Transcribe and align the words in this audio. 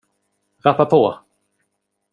rappa 0.63 0.85
på! 0.85 1.17